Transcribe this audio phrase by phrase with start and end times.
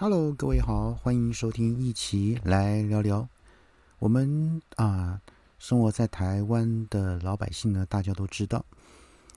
[0.00, 3.28] Hello，各位好，欢迎收听，一起来聊聊。
[3.98, 5.20] 我们啊，
[5.58, 8.64] 生活在台湾的老百姓呢，大家都知道，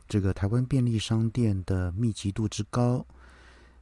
[0.08, 3.04] 这个台湾便利商店的密集度之高。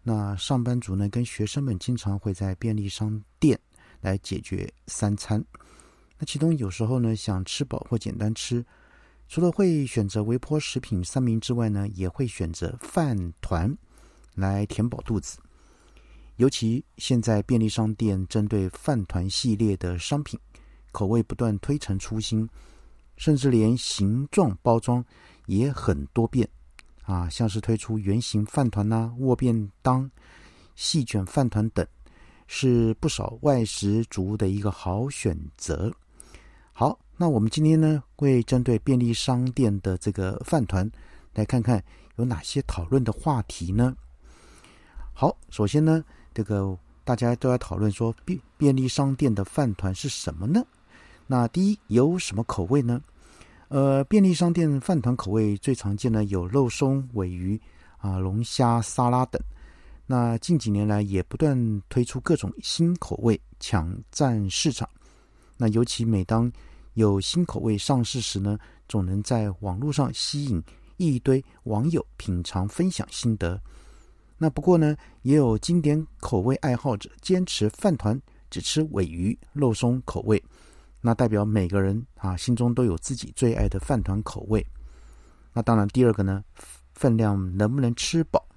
[0.04, 3.60] 那上班族呢，跟学生们经常会在便利商店
[4.00, 5.44] 来解决三餐。
[6.18, 8.66] 那其中有时候呢，想吃饱或简单吃，
[9.28, 13.78] 除了会选择微波食品三明之外呢，也会选择饭团
[14.36, 15.40] 来填饱肚子。
[16.40, 20.40] 尤其现在便利商店针对饭团系列的商品，
[20.94, 22.48] 口味不断推陈出新，
[23.18, 25.04] 甚至连形状包装
[25.48, 26.48] 也很多变
[27.04, 30.10] 啊，像是推出圆形饭团呐、握便当、
[30.76, 31.86] 细卷饭团等，
[32.48, 35.94] 是不少外食族的一个好选择。
[36.72, 40.90] 好，那我们今天呢，会针对便利商店的这个饭团，
[41.34, 41.84] 来看看
[42.16, 43.94] 有哪些讨论的话题呢？
[45.12, 46.02] 好，首先呢。
[46.40, 50.64] 这个大家都在讨论说便便利商店的饭团是什么呢？
[51.28, 53.02] 那第一有什么口味呢？
[53.68, 57.60] 呃，便利商店饭团口味最常见的有肉松、尾鱼
[57.98, 59.42] 啊、龙虾、沙拉等。
[60.08, 64.88] 那近几年来也不断推出各种新口味，抢占市场。
[65.58, 66.50] 那尤其每当
[66.94, 70.64] 有新口味上市时呢，总能在网络上吸引
[70.96, 73.62] 一堆网友品尝、分享心得。
[74.42, 80.42] 那不过呢，也有经典口味爱好者坚持饭团只吃尾鱼、肉松口味，
[81.02, 84.66] 那代表每个人啊心中都有自己最爱的饭团口味。
[85.52, 86.42] 那当然，第二个呢，
[86.94, 88.48] 分量能不能吃饱？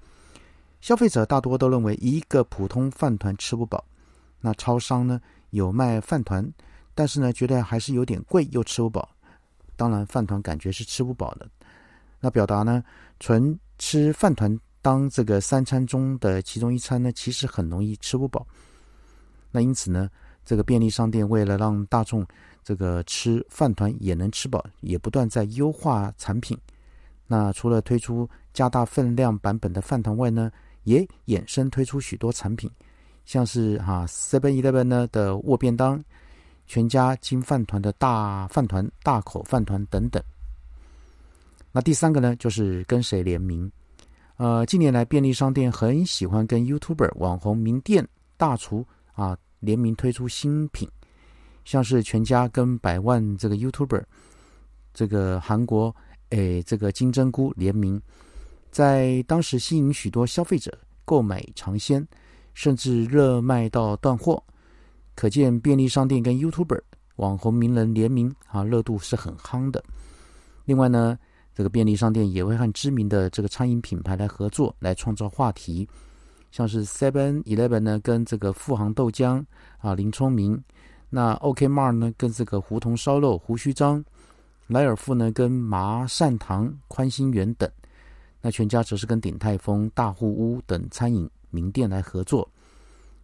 [0.79, 3.83] 消费者大多都认为一个普通饭团吃不饱。
[4.39, 6.49] 那超商呢有卖饭团，
[6.95, 9.09] 但是呢觉得还是有点贵，又吃不饱。
[9.75, 11.49] 当然，饭团感觉是吃不饱的。
[12.21, 12.81] 那表达呢，
[13.19, 14.57] 纯吃饭团。
[14.83, 18.45] 当这个三餐中的其中一餐呢，其实很容易吃不饱。
[19.49, 20.09] 那因此呢，
[20.43, 22.27] 这个便利商店为了让大众
[22.63, 26.57] 这个吃饭团也能吃饱，也不断在优化产品。
[27.27, 30.51] 那除了推出加大分量版本的饭团外呢，
[30.83, 32.69] 也衍生推出许多产品，
[33.25, 36.03] 像是哈 Seven Eleven 呢的握便当、
[36.67, 40.21] 全家金饭团的大饭团、大口饭团等等。
[41.71, 43.71] 那第三个呢，就是跟谁联名。
[44.37, 48.05] 呃，近年来便利商店很喜欢跟 YouTuber 网红名店
[48.35, 48.83] 大厨
[49.13, 50.89] 啊联名推出新品，
[51.63, 54.03] 像是全家跟百万这个 YouTuber，
[54.91, 55.95] 这个韩国
[56.29, 58.01] 诶这个金针菇联名，
[58.71, 62.05] 在当时吸引许多消费者购买尝鲜，
[62.55, 64.43] 甚至热卖到断货，
[65.13, 66.81] 可见便利商店跟 YouTuber
[67.17, 69.81] 网红名人联名啊热度是很夯的。
[70.65, 71.17] 另外呢。
[71.55, 75.87] 这个便利商店也会和知名的这个餐饮品牌来合作，来创造话题，
[76.51, 79.43] 像是 Seven Eleven 呢跟这个富航豆浆
[79.77, 80.59] 啊林聪明，
[81.09, 84.03] 那 OK Mart 呢跟这个胡同烧肉胡须章，
[84.65, 87.69] 莱尔富呢跟麻善堂宽心园等，
[88.41, 92.49] 那全家则是跟鼎泰丰大户屋等餐饮名店来合作，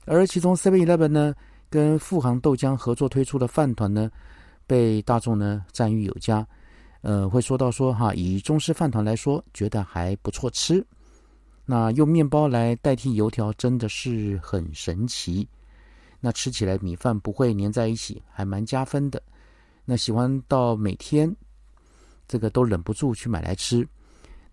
[0.05, 1.33] 而其中 Seven Eleven 呢
[1.67, 4.11] 跟富航豆浆合作推出的饭团呢，
[4.67, 6.45] 被大众呢赞誉有加。
[7.01, 10.85] 呃，会说到说哈，以中式饭团来说，觉得还不错吃。
[11.65, 15.47] 那用面包来代替油条，真的是很神奇。
[16.19, 19.21] 那吃起来米饭不会粘在一起，还蛮加分的。
[19.85, 21.33] 那喜欢到每天
[22.27, 23.87] 这个都忍不住去买来吃。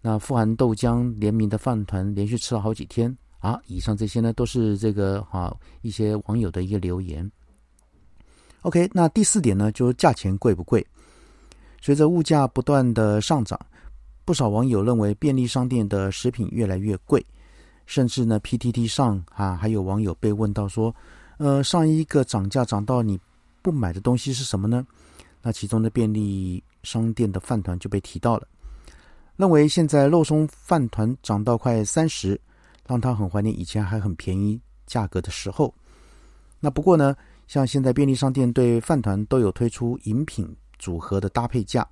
[0.01, 3.61] 那富含豆浆联名的饭团，连续吃了好几天啊。
[3.67, 5.53] 以上这些呢，都是这个哈
[5.83, 7.29] 一些网友的一个留言。
[8.61, 10.87] OK，那第四点呢，就是价钱贵不贵？
[11.87, 13.57] 随着物价不断的上涨，
[14.25, 17.25] 不少网友认为便利商店的食品越来越贵，
[17.87, 20.93] 甚至呢，PTT 上啊还有网友被问到说，
[21.39, 23.17] 呃，上一个涨价涨到你
[23.63, 24.85] 不买的东西是什么呢？
[25.41, 28.49] 那其中的便利商店的饭团就被提到了，
[29.37, 32.37] 认为现在肉松饭团涨到快三十，
[32.85, 35.73] 让他很怀念以前还很便宜价格的时候。
[36.59, 37.15] 那不过呢，
[37.47, 40.53] 像现在便利商店对饭团都有推出饮品。
[40.79, 41.87] 组合的搭配价，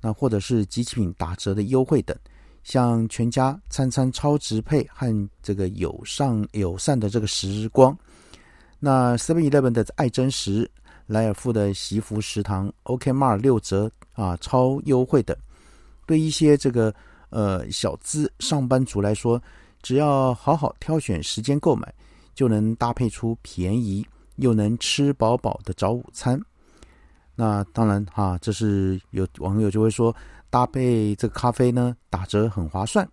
[0.00, 2.16] 那或者是机器品打折的优惠等，
[2.62, 7.96] 像全家餐餐超值配和这个友善友善的这个时光，
[8.78, 10.70] 那 Seven Eleven 的爱真实、
[11.06, 15.36] 莱尔富的习福食堂、OK Mart 六折啊超优惠等，
[16.06, 16.94] 对一些这个
[17.30, 19.42] 呃小资上班族来说，
[19.82, 21.92] 只要好好挑选时间购买，
[22.34, 24.06] 就能搭配出便宜
[24.36, 26.40] 又能吃饱饱的早午餐。
[27.36, 30.14] 那当然哈，这是有网友就会说，
[30.50, 33.08] 搭配这个咖啡呢，打折很划算，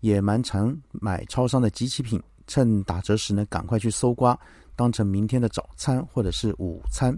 [0.00, 4.38] 也蛮常买超商的机器品趁打折时呢，赶快去搜刮，
[4.74, 7.16] 当成明天的早餐或者是午餐。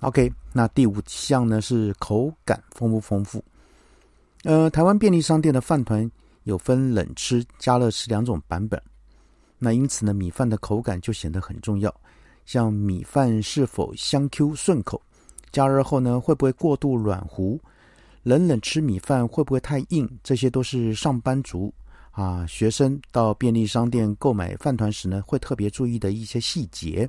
[0.00, 3.44] OK，那第五项呢是口感丰不丰富？
[4.44, 6.10] 呃，台湾便利商店的饭团
[6.42, 8.80] 有分冷吃、加热吃两种版本。
[9.58, 11.94] 那因此呢，米饭的口感就显得很重要。
[12.44, 15.00] 像米饭是否香 Q 顺口，
[15.50, 17.60] 加热后呢会不会过度软糊，
[18.22, 21.72] 冷冷吃米饭会不会太硬，这些都是上班族
[22.10, 27.08] 啊、学生到便利商店购买饭团时呢会特别注意的一些细节。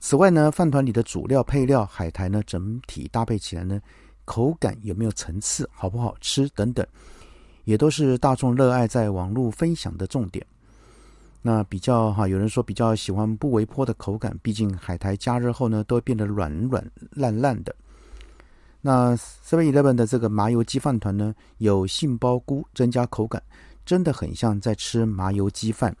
[0.00, 3.80] 此外呢，饭团里的主料、配料、海苔呢，整体搭配起来呢，
[4.24, 6.86] 口感有没有层次，好不好吃等等，
[7.64, 10.44] 也都是大众热爱在网络分享的重点。
[11.42, 17.74] 那比较哈，有人说比较喜欢不微波的口感，毕竟海苔加热后呢，都会变得软软烂烂的。
[18.82, 23.42] 那 Seven Eleven 的这个麻油鸡饭团呢，有杏鲍菇增加口感，
[23.84, 25.96] 真的很像在吃麻油鸡饭。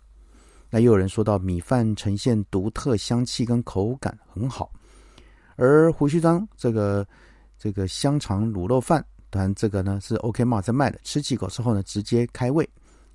[0.68, 4.70] 那又有人说到米饭呈现独特香气跟口感很好，
[5.56, 7.06] 而胡须章这个
[7.58, 12.68] 这个香肠卤肉饭团这个呢是 OK 嘛在卖的，吃几口之后呢直接开胃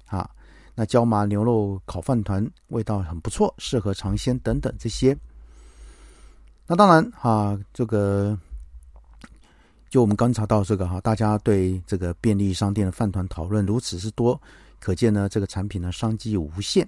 [0.07, 0.29] 啊。
[0.75, 5.17] 那椒麻牛肉烤饭团味道很不错，适合尝鲜等等这些。
[6.67, 8.37] 那当然哈，这个
[9.89, 14.39] 就我们观察到这个哈，大家对这个便利商店的饭团讨论如此之多，
[14.79, 16.87] 可见呢这个产品呢商机无限。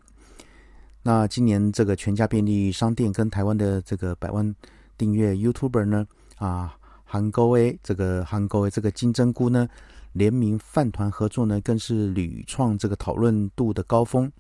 [1.04, 4.54] 那今年这个全家便利商店跟台湾的这个百万
[4.98, 6.06] 订阅 YouTuber 呢
[6.36, 6.76] 啊，
[7.06, 9.70] 韩沟 A 这个韩沟 A 这个金针菇呢
[10.18, 14.32] 联名饭团合作呢，更是屡创这个讨论度的高峰。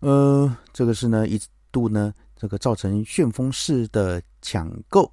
[0.00, 5.10] 呃，这个是呢一度呢这个造成旋风式的抢购，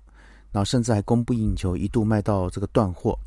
[0.52, 3.20] 然后甚至还供不应求，一度卖到这个断货。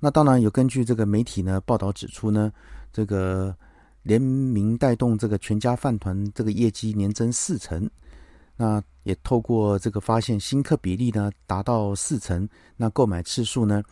[0.00, 2.52] 那当然有根据这个媒体呢报道指出呢，
[2.92, 3.54] 这个。
[4.06, 7.90] 联名带动这个全家饭团这个业绩年增四成，
[8.56, 13.82] 那也透过这个发现新客比例呢达到四成，那购买次数呢，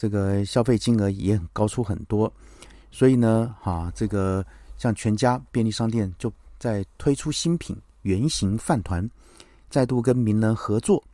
[0.00, 2.32] 这个消费金额也很高出很多，
[2.90, 4.42] 所以呢，哈，这个
[4.78, 9.06] 像全家便利商店就在推出新品圆形饭团，
[9.68, 11.04] 再度跟名人合作，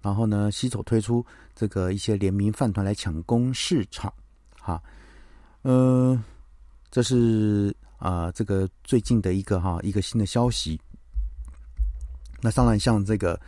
[0.00, 1.22] 然后呢，携手推出
[1.54, 4.10] 这个一些联名饭团来抢攻市场，
[4.58, 4.82] 哈，
[5.64, 6.24] 嗯。
[6.92, 10.76] 这是啊，这个最近的一个哈一个新的消息。
[12.40, 13.40] 那当然，像这个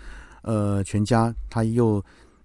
[0.43, 2.00] 呃，全家他又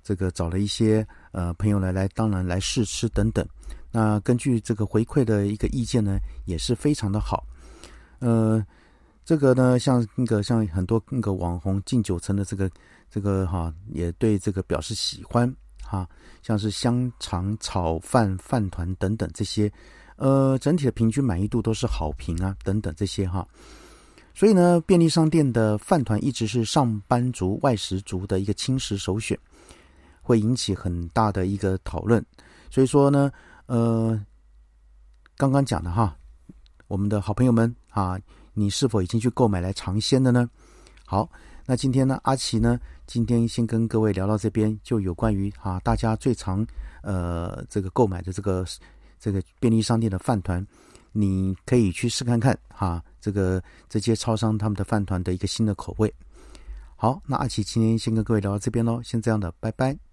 [0.07, 3.45] 这个找了一些呃朋友来来，当然来试吃等等。
[3.91, 7.45] 那根据这个回馈的一个意见呢，也是非常的好。
[8.19, 8.65] 呃，
[9.25, 12.71] 这个呢，像那个像很多那个网红近九成的这个
[13.09, 16.07] 这个哈，也对这个表示喜欢哈，
[16.41, 19.69] 像是香肠炒饭、饭团等等这些。
[20.15, 23.45] 呃，整体的平均满意度都是好评啊，等等这些哈。
[24.33, 29.37] 所以呢，便利商店的饭团一直是上班族、外食族的一个轻食首选，
[30.27, 32.23] 会引起很大的一个讨论。
[32.69, 33.31] 所以说呢，
[33.67, 34.19] 呃，
[35.37, 36.13] 刚刚讲的哈，
[36.87, 38.19] 我们的好朋友们啊，
[38.53, 40.49] 你是否已经去购买来尝鲜的呢？
[41.05, 41.29] 好，
[41.65, 46.67] 那今天呢，阿奇呢，今天先跟各位聊到这边，就有关于啊，大家最常
[47.01, 48.65] 呃这个购买的这个。
[49.19, 50.63] 这个便利商店的饭团，
[51.11, 53.03] 你可以去试看看哈。
[53.19, 53.59] 这个
[53.89, 56.13] 这些超商他们的饭团的一个新的口味。
[56.95, 60.06] 好，那阿奇今天先跟各位聊到这边喽，先这样的，拜拜。